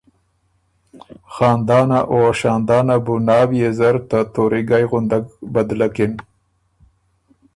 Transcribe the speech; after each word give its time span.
خاندانه 1.33 1.99
او 2.11 2.19
شاندانه 2.39 2.95
بُو 3.05 3.15
ناويې 3.27 3.69
زر 3.79 3.95
ته 4.09 4.19
توریګئ 4.35 4.83
غُندک 4.91 5.25
بدلکِن۔ 5.53 6.11